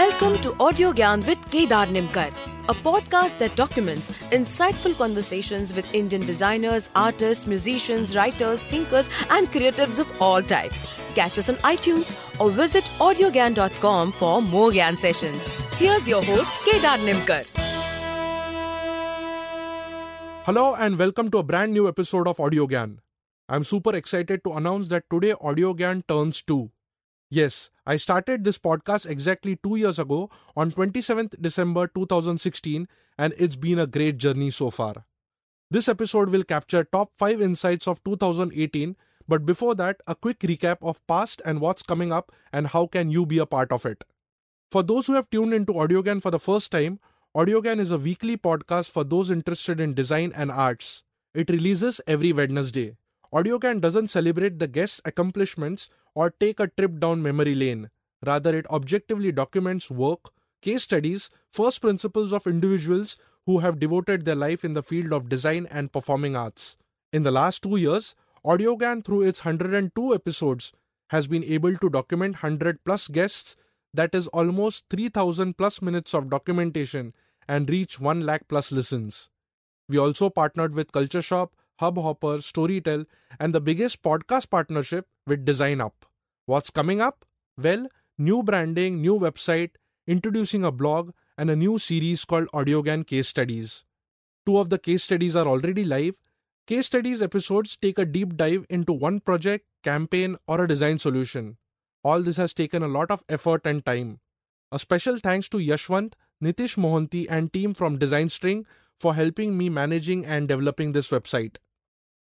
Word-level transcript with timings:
Welcome 0.00 0.36
to 0.44 0.50
Audio 0.64 0.90
Gyan 0.98 1.26
with 1.26 1.40
Kedar 1.50 1.86
Nimkar, 1.94 2.28
a 2.70 2.74
podcast 2.84 3.36
that 3.40 3.54
documents 3.54 4.06
insightful 4.36 4.94
conversations 4.96 5.74
with 5.74 5.92
Indian 5.92 6.22
designers, 6.22 6.88
artists, 6.96 7.46
musicians, 7.46 8.16
writers, 8.16 8.62
thinkers, 8.62 9.10
and 9.28 9.52
creatives 9.52 10.00
of 10.00 10.22
all 10.22 10.42
types. 10.42 10.88
Catch 11.14 11.36
us 11.42 11.50
on 11.50 11.56
iTunes 11.72 12.14
or 12.40 12.50
visit 12.50 12.82
audiogyan.com 13.08 14.12
for 14.12 14.40
more 14.40 14.70
Gyan 14.70 14.96
sessions. 14.96 15.50
Here's 15.74 16.08
your 16.08 16.22
host, 16.22 16.58
Kedar 16.64 16.96
Nimkar. 17.04 17.44
Hello 20.46 20.74
and 20.76 20.98
welcome 20.98 21.30
to 21.30 21.44
a 21.44 21.48
brand 21.52 21.74
new 21.74 21.88
episode 21.88 22.26
of 22.26 22.40
Audio 22.40 22.66
Gyan. 22.66 23.00
I'm 23.50 23.64
super 23.64 23.94
excited 23.94 24.44
to 24.44 24.52
announce 24.52 24.88
that 24.88 25.10
today 25.10 25.34
Audio 25.42 25.74
Gyan 25.74 26.06
turns 26.08 26.40
2. 26.40 26.70
Yes, 27.32 27.70
I 27.86 27.96
started 27.96 28.42
this 28.42 28.58
podcast 28.58 29.08
exactly 29.08 29.54
2 29.54 29.76
years 29.76 30.00
ago 30.00 30.30
on 30.56 30.72
27th 30.72 31.40
December 31.40 31.86
2016 31.86 32.88
and 33.16 33.32
it's 33.38 33.54
been 33.54 33.78
a 33.78 33.86
great 33.86 34.16
journey 34.16 34.50
so 34.50 34.68
far. 34.68 35.04
This 35.70 35.88
episode 35.88 36.30
will 36.30 36.42
capture 36.42 36.82
top 36.82 37.12
5 37.16 37.40
insights 37.40 37.86
of 37.86 38.02
2018, 38.02 38.96
but 39.28 39.46
before 39.46 39.76
that, 39.76 40.00
a 40.08 40.16
quick 40.16 40.40
recap 40.40 40.78
of 40.82 41.06
past 41.06 41.40
and 41.44 41.60
what's 41.60 41.84
coming 41.84 42.12
up 42.12 42.32
and 42.52 42.66
how 42.66 42.88
can 42.88 43.12
you 43.12 43.24
be 43.24 43.38
a 43.38 43.46
part 43.46 43.70
of 43.70 43.86
it. 43.86 44.02
For 44.72 44.82
those 44.82 45.06
who 45.06 45.14
have 45.14 45.30
tuned 45.30 45.54
into 45.54 45.74
AudioGyan 45.74 46.20
for 46.20 46.32
the 46.32 46.40
first 46.40 46.72
time, 46.72 46.98
AudioGyan 47.36 47.78
is 47.78 47.92
a 47.92 47.98
weekly 47.98 48.36
podcast 48.38 48.90
for 48.90 49.04
those 49.04 49.30
interested 49.30 49.78
in 49.78 49.94
design 49.94 50.32
and 50.34 50.50
arts. 50.50 51.04
It 51.32 51.48
releases 51.48 52.00
every 52.08 52.32
Wednesday. 52.32 52.96
AudioGyan 53.32 53.80
doesn't 53.80 54.08
celebrate 54.08 54.58
the 54.58 54.66
guest's 54.66 55.00
accomplishments 55.04 55.88
or 56.14 56.30
take 56.30 56.58
a 56.58 56.66
trip 56.66 56.98
down 56.98 57.22
memory 57.22 57.54
lane. 57.54 57.90
Rather, 58.26 58.56
it 58.56 58.66
objectively 58.70 59.30
documents 59.30 59.88
work, 59.88 60.30
case 60.60 60.82
studies, 60.82 61.30
first 61.52 61.80
principles 61.80 62.32
of 62.32 62.46
individuals 62.46 63.16
who 63.46 63.60
have 63.60 63.78
devoted 63.78 64.24
their 64.24 64.34
life 64.34 64.64
in 64.64 64.74
the 64.74 64.82
field 64.82 65.12
of 65.12 65.28
design 65.28 65.66
and 65.70 65.92
performing 65.92 66.36
arts. 66.36 66.76
In 67.12 67.22
the 67.22 67.30
last 67.30 67.62
two 67.62 67.76
years, 67.76 68.14
AudioGyan, 68.44 69.04
through 69.04 69.22
its 69.22 69.44
102 69.44 70.14
episodes, 70.14 70.72
has 71.10 71.26
been 71.26 71.44
able 71.44 71.76
to 71.76 71.88
document 71.88 72.42
100 72.42 72.84
plus 72.84 73.08
guests, 73.08 73.56
that 73.94 74.14
is 74.14 74.28
almost 74.28 74.88
3000 74.90 75.56
plus 75.56 75.80
minutes 75.82 76.14
of 76.14 76.30
documentation, 76.30 77.14
and 77.48 77.70
reach 77.70 78.00
1 78.00 78.26
lakh 78.26 78.48
plus 78.48 78.70
listens. 78.72 79.30
We 79.88 79.98
also 79.98 80.30
partnered 80.30 80.74
with 80.74 80.92
Culture 80.92 81.22
Shop, 81.22 81.54
Hubhopper, 81.80 82.38
Storytel, 82.40 83.06
and 83.38 83.54
the 83.54 83.60
biggest 83.60 84.02
podcast 84.02 84.50
partnership 84.50 85.06
with 85.26 85.46
Design 85.46 85.80
Up. 85.80 86.04
What's 86.44 86.68
coming 86.68 87.00
up? 87.00 87.24
Well, 87.56 87.86
new 88.18 88.42
branding, 88.42 89.00
new 89.00 89.18
website, 89.18 89.70
introducing 90.06 90.62
a 90.62 90.70
blog, 90.70 91.12
and 91.38 91.48
a 91.48 91.56
new 91.56 91.78
series 91.78 92.26
called 92.26 92.48
AudioGyan 92.52 93.06
Case 93.06 93.28
Studies. 93.28 93.84
Two 94.44 94.58
of 94.58 94.68
the 94.68 94.78
case 94.78 95.04
studies 95.04 95.36
are 95.36 95.46
already 95.46 95.84
live. 95.84 96.20
Case 96.66 96.86
studies 96.86 97.22
episodes 97.22 97.76
take 97.76 97.98
a 97.98 98.04
deep 98.04 98.36
dive 98.36 98.66
into 98.68 98.92
one 98.92 99.20
project, 99.20 99.64
campaign, 99.82 100.36
or 100.46 100.62
a 100.62 100.68
design 100.68 100.98
solution. 100.98 101.56
All 102.04 102.22
this 102.22 102.36
has 102.36 102.52
taken 102.52 102.82
a 102.82 102.88
lot 102.88 103.10
of 103.10 103.24
effort 103.28 103.62
and 103.64 103.84
time. 103.84 104.20
A 104.70 104.78
special 104.78 105.18
thanks 105.18 105.48
to 105.48 105.58
Yashwant, 105.58 106.12
Nitish 106.42 106.76
Mohanty, 106.76 107.26
and 107.28 107.52
team 107.52 107.72
from 107.72 107.98
Design 107.98 108.28
String 108.28 108.66
for 108.98 109.14
helping 109.14 109.56
me 109.56 109.70
managing 109.70 110.26
and 110.26 110.46
developing 110.46 110.92
this 110.92 111.10
website. 111.10 111.56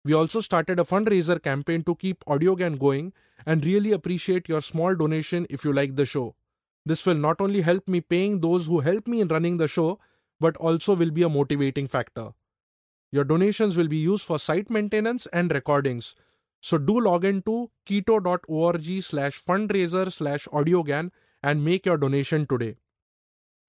We 0.05 0.13
also 0.13 0.41
started 0.41 0.79
a 0.79 0.83
fundraiser 0.83 1.41
campaign 1.41 1.83
to 1.83 1.95
keep 1.95 2.25
AudioGyan 2.25 2.77
going 2.77 3.13
and 3.45 3.63
really 3.63 3.93
appreciate 3.93 4.49
your 4.49 4.61
small 4.61 4.95
donation 4.95 5.47
if 5.49 5.63
you 5.63 5.71
like 5.71 5.95
the 5.95 6.05
show. 6.05 6.35
This 6.85 7.05
will 7.05 7.15
not 7.15 7.39
only 7.39 7.61
help 7.61 7.87
me 7.87 8.01
paying 8.01 8.41
those 8.41 8.65
who 8.65 8.81
help 8.81 9.07
me 9.07 9.21
in 9.21 9.29
running 9.29 9.57
the 9.57 9.67
show, 9.67 9.99
but 10.39 10.57
also 10.57 10.95
will 10.95 11.11
be 11.11 11.23
a 11.23 11.29
motivating 11.29 11.87
factor. 11.87 12.31
Your 13.11 13.23
donations 13.23 13.77
will 13.77 13.87
be 13.87 13.97
used 13.97 14.25
for 14.25 14.39
site 14.39 14.69
maintenance 14.69 15.25
and 15.27 15.51
recordings. 15.51 16.15
So 16.61 16.77
do 16.77 16.99
log 16.99 17.23
in 17.23 17.41
to 17.43 17.69
ketto.org 17.87 19.01
slash 19.03 19.41
fundraiser 19.41 20.11
slash 20.11 20.47
audiogyan 20.47 21.11
and 21.41 21.63
make 21.63 21.85
your 21.85 21.97
donation 21.97 22.45
today. 22.45 22.75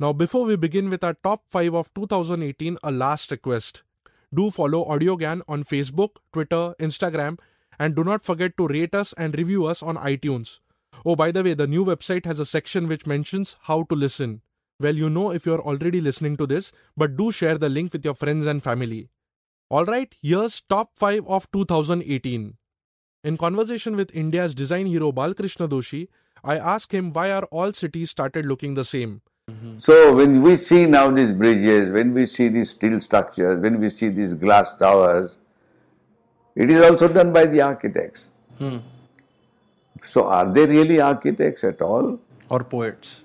Now, 0.00 0.12
before 0.12 0.44
we 0.44 0.56
begin 0.56 0.90
with 0.90 1.04
our 1.04 1.14
top 1.14 1.44
5 1.50 1.74
of 1.74 1.94
2018, 1.94 2.78
a 2.82 2.90
last 2.90 3.30
request. 3.30 3.84
Do 4.34 4.50
follow 4.50 4.84
AudioGyan 4.84 5.42
on 5.46 5.62
Facebook, 5.62 6.16
Twitter, 6.32 6.74
Instagram, 6.80 7.38
and 7.78 7.94
do 7.94 8.02
not 8.02 8.22
forget 8.22 8.56
to 8.56 8.66
rate 8.66 8.94
us 8.94 9.12
and 9.16 9.36
review 9.38 9.66
us 9.66 9.82
on 9.82 9.96
iTunes. 9.96 10.58
Oh, 11.04 11.14
by 11.14 11.30
the 11.30 11.44
way, 11.44 11.54
the 11.54 11.68
new 11.68 11.84
website 11.84 12.24
has 12.24 12.40
a 12.40 12.46
section 12.46 12.88
which 12.88 13.06
mentions 13.06 13.56
how 13.62 13.84
to 13.84 13.94
listen. 13.94 14.40
Well, 14.80 14.96
you 14.96 15.08
know 15.08 15.30
if 15.30 15.46
you're 15.46 15.62
already 15.62 16.00
listening 16.00 16.36
to 16.38 16.46
this, 16.46 16.72
but 16.96 17.16
do 17.16 17.30
share 17.30 17.58
the 17.58 17.68
link 17.68 17.92
with 17.92 18.04
your 18.04 18.14
friends 18.14 18.46
and 18.46 18.62
family. 18.62 19.08
Alright, 19.70 20.14
here's 20.20 20.60
top 20.60 20.98
5 20.98 21.28
of 21.28 21.50
2018. 21.52 22.56
In 23.22 23.36
conversation 23.36 23.96
with 23.96 24.14
India's 24.14 24.54
design 24.54 24.86
hero 24.86 25.12
Balkrishna 25.12 25.68
Doshi, 25.68 26.08
I 26.42 26.58
asked 26.58 26.92
him 26.92 27.12
why 27.12 27.30
are 27.30 27.44
all 27.44 27.72
cities 27.72 28.10
started 28.10 28.46
looking 28.46 28.74
the 28.74 28.84
same. 28.84 29.22
Mm-hmm. 29.50 29.78
So 29.78 30.14
when 30.14 30.42
we 30.42 30.56
see 30.56 30.86
now 30.86 31.10
these 31.10 31.30
bridges, 31.30 31.90
when 31.90 32.14
we 32.14 32.26
see 32.26 32.48
these 32.48 32.70
steel 32.70 33.00
structures, 33.00 33.60
when 33.60 33.80
we 33.80 33.88
see 33.88 34.08
these 34.08 34.34
glass 34.34 34.72
towers, 34.76 35.38
it 36.54 36.70
is 36.70 36.82
also 36.82 37.08
done 37.08 37.32
by 37.32 37.46
the 37.46 37.60
architects. 37.60 38.30
Hmm. 38.58 38.78
So 40.02 40.26
are 40.28 40.50
they 40.52 40.66
really 40.66 41.00
architects 41.00 41.64
at 41.64 41.82
all? 41.82 42.18
or 42.48 42.64
poets. 42.64 43.22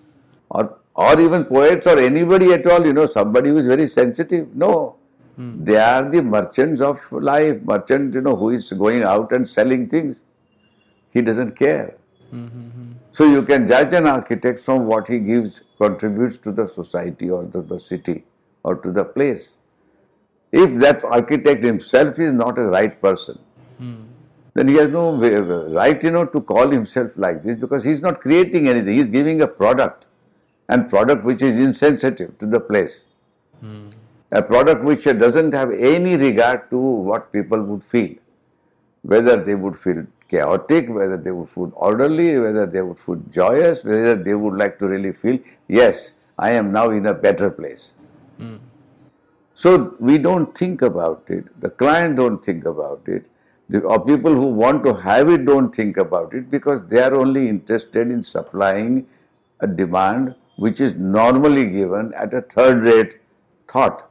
Or 0.50 0.78
or 0.96 1.20
even 1.22 1.46
poets 1.46 1.88
or 1.88 1.98
anybody 2.00 2.52
at 2.54 2.66
all, 2.68 2.86
you 2.86 2.94
know, 2.94 3.06
somebody 3.06 3.50
who 3.50 3.58
is 3.58 3.68
very 3.68 3.88
sensitive? 3.88 4.54
No. 4.56 4.96
Hmm. 5.36 5.64
They 5.64 5.78
are 5.78 6.10
the 6.10 6.22
merchants 6.22 6.82
of 6.82 7.00
life, 7.12 7.62
merchant, 7.64 8.16
you 8.16 8.22
know, 8.22 8.36
who 8.36 8.50
is 8.50 8.72
going 8.74 9.04
out 9.04 9.32
and 9.32 9.48
selling 9.48 9.88
things. 9.88 10.24
He 11.12 11.22
doesn't 11.22 11.56
care. 11.56 11.96
Mm-hmm. 12.34 12.79
So 13.12 13.26
you 13.26 13.44
can 13.44 13.68
judge 13.68 13.94
an 13.94 14.08
architect 14.08 14.60
from 14.60 14.86
what 14.86 15.08
he 15.08 15.20
gives, 15.20 15.62
contributes 15.78 16.38
to 16.40 16.52
the 16.52 16.68
society 16.68 17.30
or 17.30 17.46
to 17.46 17.62
the 17.62 17.80
city 17.80 18.24
or 18.64 18.76
to 18.76 18.92
the 18.92 19.04
place. 19.04 19.58
If 20.52 20.80
that 20.80 21.04
architect 21.04 21.64
himself 21.64 22.20
is 22.20 22.34
not 22.34 22.58
a 22.58 22.64
right 22.64 23.00
person, 23.02 23.40
hmm. 23.78 24.04
then 24.54 24.68
he 24.68 24.76
has 24.76 24.90
no 24.90 25.16
right, 25.70 26.02
you 26.04 26.12
know, 26.12 26.26
to 26.26 26.42
call 26.42 26.70
himself 26.70 27.12
like 27.16 27.44
this 27.44 27.56
because 27.56 27.84
he's 27.84 28.02
not 28.02 28.20
creating 28.22 28.68
anything. 28.68 28.96
He's 28.96 29.12
giving 29.12 29.42
a 29.42 29.48
product, 29.48 30.06
and 30.70 30.90
product 30.90 31.24
which 31.24 31.42
is 31.42 31.60
insensitive 31.60 32.38
to 32.40 32.46
the 32.46 32.60
place. 32.60 33.06
Hmm. 33.60 33.90
A 34.32 34.42
product 34.42 34.84
which 34.84 35.04
doesn't 35.04 35.54
have 35.54 35.72
any 35.72 36.16
regard 36.16 36.70
to 36.70 36.78
what 36.78 37.32
people 37.32 37.62
would 37.64 37.84
feel, 37.84 38.16
whether 39.02 39.36
they 39.44 39.56
would 39.56 39.76
feel 39.76 40.06
chaotic, 40.30 40.90
whether 40.90 41.18
they 41.18 41.32
would 41.32 41.50
feel 41.50 41.72
orderly, 41.76 42.38
whether 42.38 42.66
they 42.66 42.82
would 42.82 43.00
feel 43.00 43.22
joyous, 43.30 43.84
whether 43.84 44.16
they 44.16 44.36
would 44.36 44.56
like 44.56 44.80
to 44.80 44.88
really 44.88 45.12
feel, 45.12 45.40
yes, 45.68 46.14
I 46.38 46.52
am 46.52 46.72
now 46.72 46.92
in 46.92 47.08
a 47.08 47.14
better 47.14 47.50
place. 47.50 47.96
Hmm. 48.38 48.58
So 49.54 49.96
we 50.00 50.18
don't 50.18 50.58
think 50.58 50.82
about 50.82 51.24
it. 51.28 51.60
The 51.60 51.70
client 51.70 52.16
don't 52.16 52.44
think 52.44 52.66
about 52.66 53.02
it. 53.08 53.26
The 53.68 53.82
or 53.82 54.04
people 54.04 54.34
who 54.34 54.48
want 54.48 54.84
to 54.86 54.94
have 54.94 55.30
it 55.30 55.46
don't 55.46 55.76
think 55.76 55.98
about 55.98 56.34
it 56.34 56.50
because 56.50 56.82
they 56.88 57.02
are 57.02 57.14
only 57.14 57.50
interested 57.50 58.10
in 58.10 58.24
supplying 58.24 59.06
a 59.60 59.68
demand 59.68 60.36
which 60.56 60.80
is 60.82 60.96
normally 60.96 61.66
given 61.66 62.14
at 62.14 62.34
a 62.34 62.42
third 62.42 62.84
rate 62.84 63.20
thought. 63.68 64.09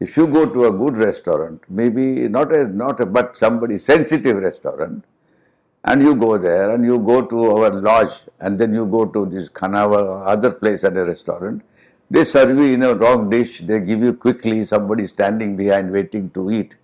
If 0.00 0.16
you 0.16 0.26
go 0.26 0.46
to 0.46 0.64
a 0.64 0.72
good 0.72 0.96
restaurant, 0.96 1.62
maybe 1.68 2.26
not 2.26 2.54
a 2.56 2.64
not 2.64 3.00
a 3.00 3.06
but 3.06 3.36
somebody 3.36 3.76
sensitive 3.76 4.38
restaurant, 4.38 5.04
and 5.84 6.02
you 6.02 6.14
go 6.14 6.38
there 6.38 6.70
and 6.74 6.84
you 6.84 6.98
go 6.98 7.22
to 7.22 7.50
our 7.50 7.70
lodge 7.70 8.22
and 8.40 8.58
then 8.58 8.74
you 8.74 8.86
go 8.86 9.04
to 9.04 9.26
this 9.26 9.48
Khanawa 9.48 10.26
other 10.26 10.50
place 10.50 10.84
at 10.84 10.96
a 10.96 11.04
restaurant, 11.04 11.62
they 12.10 12.24
serve 12.24 12.58
you 12.58 12.74
in 12.74 12.82
a 12.82 12.94
wrong 12.94 13.30
dish, 13.30 13.60
they 13.60 13.80
give 13.80 14.02
you 14.02 14.12
quickly, 14.12 14.64
somebody 14.64 15.06
standing 15.06 15.56
behind 15.56 15.92
waiting 15.92 16.30
to 16.30 16.50
eat. 16.50 16.76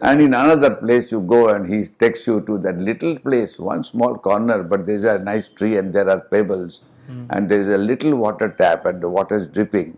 And 0.00 0.20
in 0.20 0.34
another 0.34 0.74
place 0.74 1.12
you 1.12 1.20
go 1.20 1.48
and 1.50 1.72
he 1.72 1.84
takes 1.84 2.26
you 2.26 2.40
to 2.42 2.58
that 2.58 2.78
little 2.78 3.18
place, 3.18 3.58
one 3.58 3.84
small 3.84 4.16
corner, 4.16 4.62
but 4.62 4.86
there's 4.86 5.04
a 5.04 5.18
nice 5.18 5.48
tree 5.48 5.76
and 5.76 5.92
there 5.92 6.08
are 6.08 6.20
pebbles 6.20 6.82
hmm. 7.06 7.26
and 7.30 7.48
there's 7.48 7.68
a 7.68 7.78
little 7.78 8.16
water 8.16 8.54
tap 8.58 8.86
and 8.86 9.00
the 9.00 9.08
water 9.08 9.36
is 9.36 9.46
dripping. 9.46 9.96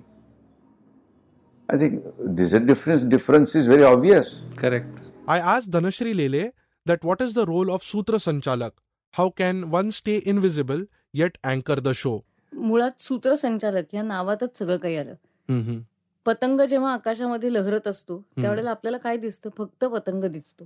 I 1.68 1.76
think 1.76 2.02
this 2.38 2.52
a 2.52 2.60
difference 2.60 3.04
difference 3.04 3.54
is 3.54 3.66
very 3.66 3.84
obvious. 3.84 4.28
Correct. 4.56 5.10
I 5.28 5.38
asked 5.54 5.70
Dhanashri 5.70 6.14
Lele 6.14 6.52
that 6.86 7.02
what 7.04 7.20
is 7.20 7.34
the 7.34 7.44
role 7.46 7.70
of 7.76 7.82
Sutra 7.82 8.18
Sanchalak? 8.18 8.72
How 9.14 9.30
can 9.30 9.70
one 9.70 9.90
stay 9.90 10.22
invisible 10.24 10.84
yet 11.14 11.38
anchor 11.44 11.76
the 11.88 11.94
show? 12.04 12.16
मुळात 12.52 13.00
सूत्रसंचालक 13.02 13.94
या 13.94 14.02
नावातच 14.02 14.58
सगळं 14.58 14.76
काही 14.82 14.96
आलं 14.96 15.80
पतंग 16.26 16.60
जेव्हा 16.70 16.92
आकाशामध्ये 16.92 17.52
लहरत 17.52 17.86
असतो 17.88 18.18
त्यावेळेला 18.40 18.70
आपल्याला 18.70 18.98
काय 18.98 19.16
दिसतं 19.16 19.50
फक्त 19.58 19.84
पतंग 19.84 20.24
दिसतो 20.24 20.64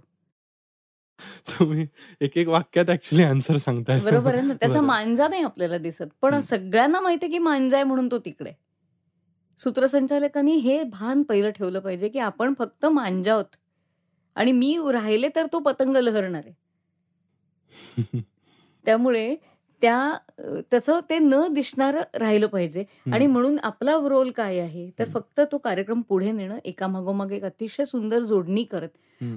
तुम्ही 1.50 1.86
एक 2.20 2.36
एक 2.38 2.48
वाक्यात 2.48 2.90
ऍक्च्युली 2.90 3.24
आन्सर 3.24 3.56
सांगताय 3.58 4.00
बरोबर 4.00 4.34
आहे 4.34 4.46
ना 4.46 4.54
त्याचा. 4.60 4.80
मांजा 4.80 5.28
नाही 5.28 5.42
आपल्याला 5.44 5.78
दिसत 5.78 6.06
पण. 6.22 6.40
सगळ्यांना 6.40 7.00
माहिती 7.00 7.24
आहे 7.26 7.32
की 7.32 7.38
मांजा 7.38 7.76
आहे 7.76 7.84
म्हणून 7.84 8.10
तो 8.10 8.18
तिकडे 8.18 8.52
सूत्रसंचालकांनी 9.60 10.52
हे 10.56 10.82
भान 10.82 11.22
पहिलं 11.22 11.50
ठेवलं 11.50 11.80
पाहिजे 11.80 12.08
की 12.08 12.18
आपण 12.18 12.54
फक्त 12.58 12.86
मांजा 12.86 13.32
आहोत 13.32 13.56
आणि 14.36 14.52
मी 14.52 14.76
राहिले 14.92 15.28
तर 15.28 15.46
तो 15.52 15.58
पतंग 15.58 15.96
लहरणार 15.96 16.42
आहे 16.44 16.54
त्यामुळे 18.84 19.34
त्या 19.82 19.98
त्याचं 20.70 21.00
ते 21.10 21.18
न 21.18 21.40
दिसणारं 21.52 22.02
राहिलं 22.14 22.46
पाहिजे 22.46 22.84
आणि 23.12 23.26
म्हणून 23.26 23.58
आपला 23.62 23.94
रोल 24.08 24.30
काय 24.30 24.58
आहे 24.58 24.90
तर. 24.98 25.04
फक्त 25.14 25.40
तो 25.52 25.58
कार्यक्रम 25.58 26.00
पुढे 26.00 26.32
नेणं 26.32 26.58
एकामागोमाग 26.64 27.32
एक 27.32 27.44
अतिशय 27.44 27.84
सुंदर 27.84 28.22
जोडणी 28.22 28.64
करत. 28.64 28.88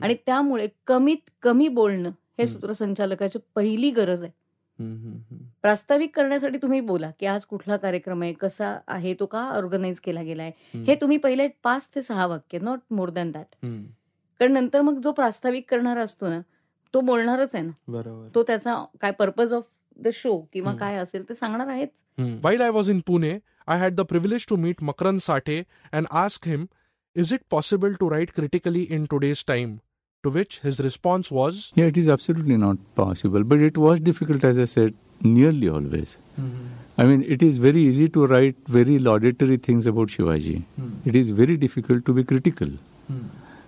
आणि 0.01 0.15
त्यामुळे 0.25 0.67
कमीत 0.87 1.29
कमी 1.41 1.67
बोलणं 1.69 2.09
हे. 2.39 2.47
सूत्रसंचालकाची 2.47 3.39
पहिली 3.55 3.89
गरज 3.91 4.23
आहे. 4.23 4.31
प्रास्ताविक 5.61 6.15
करण्यासाठी 6.15 6.57
तुम्ही 6.61 6.79
बोला 6.81 7.09
की 7.19 7.25
आज 7.25 7.45
कुठला 7.45 7.77
कार्यक्रम 7.77 8.21
आहे 8.23 8.33
कसा 8.33 8.77
आहे 8.87 9.13
तो 9.19 9.25
का 9.25 9.41
ऑर्गनाईज 9.57 9.99
केला 9.99 10.21
गेलाय. 10.21 10.51
हे 10.75 10.95
तुम्ही 11.01 11.17
पहिले 11.17 11.47
पाच 11.63 11.89
ते 11.95 12.01
सहा 12.01 12.25
वाक्य 12.27 12.59
नॉट 12.59 12.79
मोर 12.91 13.09
दॅन 13.09 13.31
दॅट. 13.31 13.55
कारण 14.39 14.53
नंतर 14.53 14.81
मग 14.81 14.99
जो 15.01 15.11
प्रास्ताविक 15.11 15.69
करणारा 15.69 16.01
असतो 16.01 16.29
ना 16.29 16.39
तो 16.93 17.01
बोलणारच 17.01 17.55
आहे 17.55 17.63
ना 17.65 17.71
बरोबर 17.87 18.27
तो 18.35 18.43
त्याचा 18.43 18.83
काय 19.01 19.11
पर्पज 19.11 19.53
ऑफ 19.53 19.63
द 19.97 20.07
शो 20.13 20.37
किंवा. 20.53 20.73
काय 20.75 20.95
असेल 20.97 21.29
ते 21.29 21.33
सांगणार 21.33 21.67
आहेच. 21.67 21.89
While 22.43 22.61
I 22.61 22.71
was 22.75 22.89
in 22.93 23.01
Pune, 23.09 23.33
I 23.67 23.77
had 23.83 23.99
the 23.99 24.05
privilege 24.13 24.45
to 24.51 24.57
meet 24.63 24.81
Makarand 24.89 25.21
Sate 25.25 25.57
and 25.93 26.07
ask 26.23 26.47
him, 26.53 26.65
Is 27.15 27.31
it 27.31 27.47
possible 27.47 27.93
to 27.95 28.09
write 28.09 28.33
critically 28.33 28.91
in 28.91 29.05
today's 29.05 29.43
time? 29.43 29.81
To 30.23 30.29
which 30.29 30.59
his 30.59 30.79
response 30.79 31.29
was, 31.29 31.73
Yeah, 31.75 31.87
it 31.87 31.97
is 31.97 32.07
absolutely 32.07 32.55
not 32.55 32.77
possible, 32.95 33.43
but 33.43 33.59
it 33.59 33.77
was 33.77 33.99
difficult, 33.99 34.45
as 34.45 34.57
I 34.57 34.63
said, 34.63 34.93
nearly 35.21 35.67
always. 35.67 36.17
Mm-hmm. 36.39 36.67
I 36.97 37.05
mean, 37.05 37.25
it 37.27 37.43
is 37.43 37.57
very 37.57 37.81
easy 37.81 38.07
to 38.07 38.25
write 38.27 38.55
very 38.67 38.99
laudatory 38.99 39.57
things 39.57 39.85
about 39.85 40.07
Shivaji. 40.07 40.61
Mm. 40.79 40.91
It 41.05 41.17
is 41.17 41.31
very 41.31 41.57
difficult 41.57 42.05
to 42.05 42.13
be 42.13 42.23
critical. 42.23 42.69
Mm. 43.11 43.25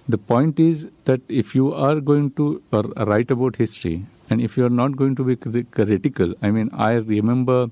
The 0.07 0.17
point 0.17 0.57
is 0.59 0.87
that 1.03 1.19
if 1.27 1.55
you 1.55 1.73
are 1.73 1.99
going 1.99 2.31
to 2.31 2.61
uh, 2.71 2.83
write 3.05 3.31
about 3.31 3.57
history 3.57 4.05
and 4.29 4.39
if 4.39 4.55
you 4.55 4.65
are 4.65 4.69
not 4.69 4.95
going 4.95 5.15
to 5.15 5.25
be 5.25 5.35
cri- 5.35 5.63
critical, 5.63 6.35
I 6.41 6.51
mean, 6.51 6.69
I 6.71 6.93
remember 6.95 7.67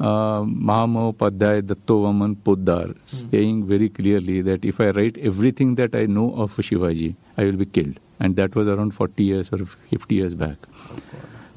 uh, 0.00 0.42
Mahamopadhyay 0.42 1.66
Datto 1.66 2.02
Vaman 2.04 2.36
Potdar 2.36 2.96
saying 3.04 3.66
very 3.66 3.88
clearly 3.88 4.40
that 4.42 4.64
if 4.64 4.80
I 4.80 4.90
write 4.90 5.18
everything 5.18 5.74
that 5.76 5.94
I 5.94 6.06
know 6.06 6.34
of 6.36 6.54
Shivaji, 6.56 7.14
I 7.36 7.44
will 7.44 7.56
be 7.56 7.66
killed. 7.66 7.98
And 8.20 8.36
that 8.36 8.54
was 8.54 8.66
around 8.66 8.92
40 8.92 9.22
years 9.22 9.52
or 9.52 9.58
50 9.58 10.14
years 10.14 10.34
back. 10.34 10.56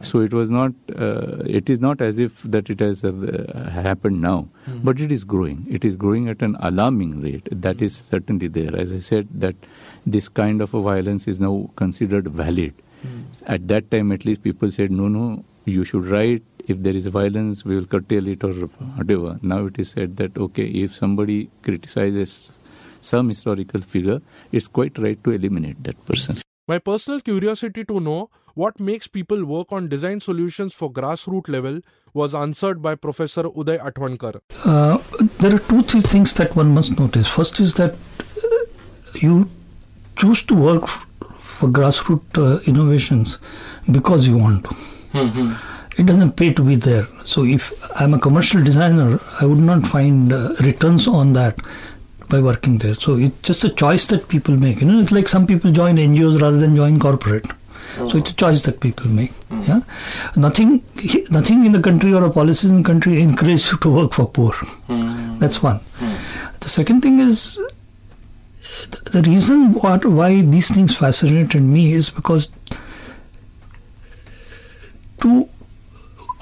So 0.02 0.20
it 0.20 0.34
was 0.34 0.50
not. 0.50 0.72
Uh, 0.96 1.44
it 1.46 1.70
is 1.70 1.80
not 1.80 2.02
as 2.02 2.18
if 2.18 2.42
that 2.42 2.70
it 2.72 2.80
has 2.80 3.04
uh, 3.06 3.70
happened 3.72 4.20
now, 4.20 4.50
but 4.84 5.00
it 5.00 5.12
is 5.12 5.24
growing. 5.24 5.68
It 5.70 5.86
is 5.86 5.96
growing 5.96 6.28
at 6.28 6.42
an 6.42 6.56
alarming 6.60 7.22
rate. 7.22 7.48
That 7.52 7.82
is 7.84 7.96
certainly 7.96 8.48
there. 8.48 8.76
As 8.76 8.92
I 8.92 8.98
said, 8.98 9.28
that 9.36 9.56
this 10.06 10.28
kind 10.28 10.60
of 10.62 10.74
a 10.74 10.82
violence 10.82 11.28
is 11.28 11.40
now 11.40 11.70
considered 11.76 12.28
valid. 12.28 12.74
At 13.46 13.68
that 13.68 13.92
time, 13.92 14.12
at 14.12 14.26
least 14.26 14.44
people 14.44 14.72
said, 14.72 14.92
no, 14.92 15.08
no, 15.08 15.44
you 15.66 15.84
should 15.84 16.06
write. 16.06 16.44
If 16.72 16.84
there 16.88 16.96
is 17.02 17.08
violence, 17.08 17.64
we 17.66 17.76
will 17.78 17.90
curtail 17.96 18.28
it 18.34 18.44
or 18.50 18.54
whatever. 19.00 19.36
Now 19.54 19.66
it 19.72 19.80
is 19.86 19.90
said 19.96 20.18
that 20.18 20.38
okay, 20.38 20.68
if 20.84 20.96
somebody 20.96 21.40
criticizes 21.64 22.60
some 23.00 23.30
historical 23.30 23.82
figure, 23.82 24.22
it's 24.52 24.68
quite 24.68 24.98
right 24.98 25.24
to 25.24 25.32
eliminate 25.32 25.84
that 25.84 26.06
person. 26.06 26.38
My 26.68 26.78
personal 26.80 27.20
curiosity 27.20 27.84
to 27.86 28.00
know 28.00 28.30
what 28.54 28.80
makes 28.80 29.08
people 29.08 29.44
work 29.46 29.72
on 29.72 29.88
design 29.90 30.20
solutions 30.20 30.74
for 30.74 30.92
grassroots 30.92 31.50
level 31.50 31.80
was 32.14 32.36
answered 32.36 32.82
by 32.82 32.96
Professor 32.96 33.44
Uday 33.44 33.80
Athavankar. 33.80 34.42
Uh, 34.66 34.98
there 35.40 35.56
are 35.56 35.60
two, 35.72 35.82
three 35.84 36.02
things 36.02 36.34
that 36.36 36.56
one 36.56 36.74
must 36.74 37.00
notice. 37.00 37.28
First 37.28 37.60
is 37.60 37.74
that 37.76 37.96
uh, 38.44 38.66
you 39.16 39.50
choose 40.18 40.44
to 40.44 40.56
work 40.56 40.88
for 40.88 41.70
grassroots 41.70 42.38
uh, 42.38 42.62
innovations 42.74 43.38
because 44.00 44.28
you 44.28 44.38
want 44.38 44.66
to. 44.66 45.71
It 45.98 46.06
doesn't 46.06 46.38
pay 46.38 46.54
to 46.54 46.64
be 46.64 46.76
there. 46.76 47.08
So 47.26 47.44
if 47.44 47.74
I'm 48.00 48.14
a 48.14 48.20
commercial 48.20 48.64
designer, 48.64 49.20
I 49.40 49.46
would 49.46 49.60
not 49.60 49.86
find 49.86 50.32
uh, 50.32 50.56
returns 50.62 51.08
on 51.08 51.34
that 51.34 51.60
by 52.30 52.40
working 52.40 52.78
there. 52.78 52.96
So 52.96 53.18
it's 53.18 53.40
just 53.42 53.64
a 53.64 53.70
choice 53.70 54.08
that 54.08 54.30
people 54.30 54.56
make. 54.56 54.82
You 54.82 54.88
know, 54.88 55.00
it's 55.02 55.12
like 55.12 55.28
some 55.28 55.46
people 55.46 55.72
join 55.72 55.98
NGOs 55.98 56.42
rather 56.42 56.58
than 56.58 56.76
join 56.76 57.00
corporate. 57.00 57.46
So 57.98 58.18
it's 58.18 58.32
a 58.32 58.34
choice 58.34 58.62
that 58.64 58.80
people 58.80 59.08
make. 59.08 59.32
Mm-hmm. 59.50 59.64
Yeah, 59.64 59.82
nothing, 60.38 60.82
nothing 61.30 61.66
in 61.66 61.74
the 61.74 61.82
country 61.82 62.14
or 62.14 62.24
a 62.24 62.30
policy 62.30 62.70
in 62.70 62.78
the 62.78 62.84
country 62.84 63.22
encourages 63.22 63.72
you 63.72 63.78
to 63.80 63.90
work 63.90 64.14
for 64.14 64.28
poor. 64.28 64.54
Mm-hmm. 64.54 65.40
That's 65.40 65.62
one. 65.62 65.80
Mm-hmm. 65.80 66.56
The 66.62 66.70
second 66.70 67.02
thing 67.02 67.20
is 67.20 67.60
the 69.12 69.22
reason 69.24 69.74
what 69.74 70.06
why 70.06 70.42
these 70.42 70.70
things 70.72 70.98
fascinated 70.98 71.62
me 71.62 71.94
is 71.94 72.10
because 72.10 72.50
to 75.22 75.50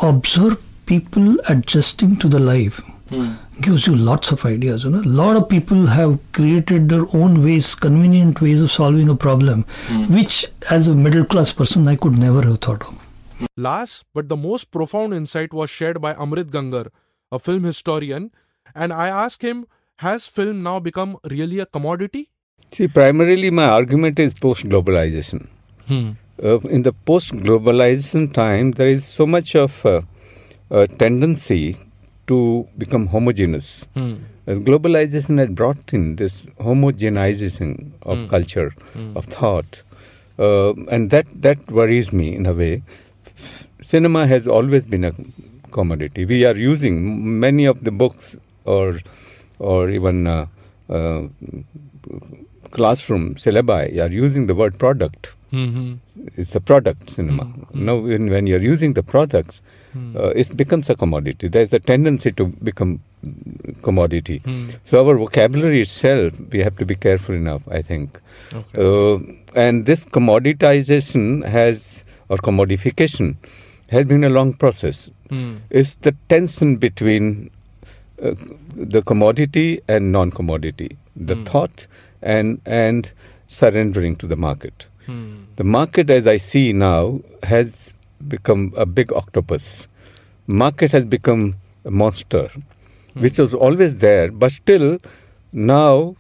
observe 0.01 0.61
people 0.85 1.37
adjusting 1.47 2.15
to 2.17 2.27
the 2.27 2.39
life 2.39 2.79
hmm. 3.09 3.33
gives 3.61 3.85
you 3.87 3.95
lots 3.95 4.31
of 4.31 4.45
ideas. 4.45 4.83
You 4.83 4.91
know, 4.91 5.01
a 5.01 5.13
lot 5.21 5.35
of 5.35 5.47
people 5.49 5.85
have 5.87 6.19
created 6.31 6.89
their 6.89 7.05
own 7.15 7.43
ways, 7.43 7.75
convenient 7.75 8.41
ways 8.41 8.61
of 8.61 8.71
solving 8.71 9.09
a 9.09 9.15
problem, 9.15 9.65
hmm. 9.87 10.05
which 10.13 10.45
as 10.69 10.87
a 10.87 10.95
middle 10.95 11.25
class 11.25 11.51
person 11.51 11.87
I 11.87 11.95
could 11.95 12.17
never 12.17 12.41
have 12.43 12.59
thought 12.59 12.83
of. 12.83 12.97
Last 13.55 14.05
but 14.13 14.29
the 14.29 14.37
most 14.37 14.71
profound 14.71 15.13
insight 15.13 15.53
was 15.53 15.69
shared 15.69 16.01
by 16.01 16.13
Amrit 16.13 16.49
Gangar, 16.51 16.87
a 17.31 17.39
film 17.39 17.63
historian, 17.63 18.31
and 18.75 18.91
I 18.91 19.09
asked 19.09 19.41
him, 19.41 19.67
Has 19.97 20.27
film 20.27 20.63
now 20.63 20.79
become 20.79 21.17
really 21.29 21.59
a 21.59 21.65
commodity? 21.65 22.29
See, 22.71 22.87
primarily 22.87 23.49
my 23.49 23.65
argument 23.65 24.19
is 24.19 24.33
post 24.33 24.63
globalization. 24.63 25.47
Hmm. 25.87 26.11
Uh, 26.41 26.59
in 26.69 26.83
the 26.83 26.93
post 26.93 27.31
globalization 27.33 28.31
time, 28.33 28.71
there 28.71 28.87
is 28.87 29.03
so 29.05 29.25
much 29.25 29.55
of 29.55 29.85
uh, 29.85 30.01
uh, 30.71 30.85
tendency 30.97 31.77
to 32.27 32.67
become 32.77 33.07
homogeneous. 33.07 33.85
Uh, 34.47 34.53
globalization 34.53 35.37
had 35.37 35.53
brought 35.55 35.93
in 35.93 36.15
this 36.15 36.45
homogenization 36.59 37.91
of 38.03 38.17
culture, 38.29 38.73
of 39.15 39.25
thought, 39.25 39.81
uh, 40.39 40.73
and 40.89 41.09
that, 41.11 41.25
that 41.41 41.69
worries 41.71 42.13
me 42.13 42.33
in 42.35 42.45
a 42.45 42.53
way. 42.53 42.81
Cinema 43.81 44.27
has 44.27 44.47
always 44.47 44.85
been 44.85 45.03
a 45.03 45.13
commodity. 45.71 46.25
We 46.25 46.45
are 46.45 46.55
using 46.55 47.39
many 47.39 47.65
of 47.65 47.83
the 47.83 47.91
books 47.91 48.35
or 48.65 48.99
or 49.59 49.89
even 49.89 50.25
uh, 50.27 50.45
uh, 50.89 51.23
classroom 52.71 53.35
syllabi 53.35 53.99
are 53.99 54.11
using 54.11 54.47
the 54.47 54.55
word 54.55 54.77
product. 54.79 55.35
It's 56.37 56.55
a 56.55 56.59
product 56.59 57.09
cinema. 57.09 57.45
Now, 57.73 57.97
when, 57.97 58.29
when 58.29 58.47
you're 58.47 58.61
using 58.61 58.93
the 58.93 59.03
products, 59.03 59.61
uh, 60.15 60.29
it 60.35 60.55
becomes 60.55 60.89
a 60.89 60.95
commodity. 60.95 61.47
There's 61.47 61.73
a 61.73 61.79
tendency 61.79 62.31
to 62.33 62.45
become 62.63 62.99
commodity. 63.81 64.41
So 64.83 65.05
our 65.05 65.15
vocabulary 65.17 65.81
itself, 65.81 66.33
we 66.51 66.59
have 66.59 66.75
to 66.77 66.85
be 66.85 66.95
careful 66.95 67.35
enough. 67.35 67.63
I 67.67 67.81
think, 67.81 68.19
uh, 68.77 69.17
and 69.55 69.85
this 69.85 70.05
commoditization 70.05 71.45
has 71.47 72.03
or 72.29 72.37
commodification 72.37 73.37
has 73.89 74.05
been 74.05 74.23
a 74.23 74.29
long 74.29 74.53
process. 74.53 75.09
It's 75.69 75.95
the 75.95 76.15
tension 76.27 76.77
between 76.77 77.49
uh, 78.21 78.35
the 78.75 79.01
commodity 79.01 79.81
and 79.87 80.11
non-commodity, 80.11 80.97
the 81.15 81.35
thought 81.45 81.87
and 82.21 82.61
and 82.65 83.11
surrendering 83.47 84.15
to 84.17 84.27
the 84.27 84.35
market. 84.35 84.85
Hmm. 85.09 85.45
The 85.55 85.63
market, 85.63 86.09
as 86.11 86.27
I 86.27 86.37
see 86.37 86.71
now, 86.71 87.21
has 87.41 87.93
become 88.27 88.73
a 88.77 88.85
big 88.85 89.11
octopus. 89.11 89.87
Market 90.45 90.91
has 90.91 91.05
become 91.05 91.55
a 91.83 91.91
monster, 91.91 92.47
hmm. 92.49 93.21
which 93.21 93.39
was 93.39 93.55
always 93.55 93.97
there, 93.97 94.31
but 94.31 94.51
still 94.51 94.99
now 95.51 96.15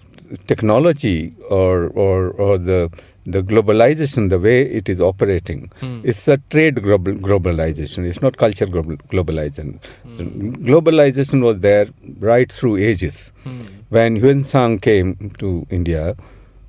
technology 0.47 1.33
or 1.49 1.87
or 2.05 2.29
or 2.29 2.57
the 2.57 2.89
the 3.25 3.43
globalization, 3.43 4.29
the 4.29 4.39
way 4.39 4.61
it 4.79 4.89
is 4.89 4.99
operating, 4.99 5.71
hmm. 5.81 6.01
it's 6.03 6.27
a 6.27 6.37
trade 6.49 6.81
global, 6.81 7.13
globalization. 7.13 8.05
It's 8.09 8.23
not 8.23 8.37
culture 8.37 8.65
global, 8.65 8.97
globalization. 9.13 9.79
Globalization 10.71 11.43
was 11.43 11.59
there 11.59 11.87
right 12.19 12.51
through 12.51 12.77
ages. 12.77 13.31
When 13.89 14.15
Yuan 14.15 14.43
Sang 14.43 14.79
came 14.79 15.31
to 15.37 15.67
India, 15.69 16.15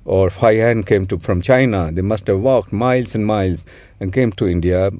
or 0.05 0.29
Faihan 0.29 0.85
came 0.85 1.05
to 1.07 1.19
from 1.19 1.41
China, 1.41 1.91
they 1.91 2.01
must 2.01 2.27
have 2.27 2.39
walked 2.39 2.73
miles 2.73 3.15
and 3.15 3.25
miles 3.25 3.65
and 3.99 4.13
came 4.13 4.31
to 4.33 4.47
India. 4.47 4.91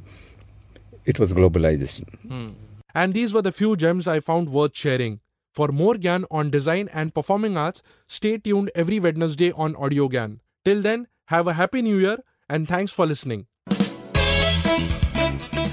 It 1.05 1.19
was 1.19 1.33
globalization. 1.33 2.07
Hmm. 2.27 2.49
And 2.93 3.13
these 3.13 3.33
were 3.33 3.41
the 3.41 3.51
few 3.51 3.75
gems 3.75 4.07
I 4.07 4.19
found 4.19 4.49
worth 4.49 4.75
sharing. 4.75 5.19
For 5.53 5.69
more 5.69 5.95
Gyan 5.95 6.25
on 6.31 6.49
design 6.49 6.89
and 6.93 7.13
performing 7.13 7.57
arts, 7.57 7.81
stay 8.07 8.37
tuned 8.37 8.71
every 8.75 8.99
Wednesday 8.99 9.51
on 9.51 9.75
Audio 9.75 10.07
Gyan. 10.07 10.39
Till 10.63 10.81
then, 10.81 11.07
have 11.25 11.47
a 11.47 11.53
happy 11.53 11.81
new 11.81 11.97
year 11.97 12.17
and 12.49 12.67
thanks 12.67 12.91
for 12.91 13.05
listening. 13.05 13.47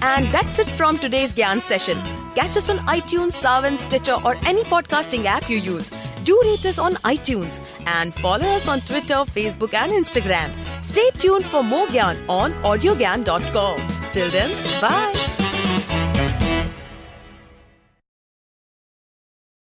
And 0.00 0.32
that's 0.32 0.58
it 0.58 0.68
from 0.70 0.98
today's 0.98 1.34
Gyan 1.34 1.60
session. 1.60 1.98
Catch 2.34 2.56
us 2.56 2.68
on 2.68 2.78
iTunes, 2.86 3.32
Saavn, 3.42 3.78
Stitcher, 3.78 4.16
or 4.24 4.36
any 4.46 4.62
podcasting 4.62 5.24
app 5.24 5.50
you 5.50 5.58
use. 5.58 5.90
Do 6.28 6.38
rate 6.44 6.66
us 6.66 6.78
on 6.78 6.92
iTunes 7.08 7.62
and 7.86 8.12
follow 8.12 8.44
us 8.48 8.68
on 8.68 8.82
Twitter, 8.82 9.24
Facebook, 9.36 9.72
and 9.72 9.90
Instagram. 9.90 10.52
Stay 10.84 11.08
tuned 11.12 11.46
for 11.46 11.64
more 11.64 11.86
Gyan 11.86 12.18
on 12.28 12.52
audiogyan.com. 12.64 13.80
Till 14.12 14.30
then, 14.30 14.50
bye. 14.78 15.17